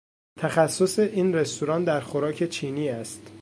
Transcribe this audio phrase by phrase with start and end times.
[0.39, 3.21] تخصص این رستوران در خوراک چینی است.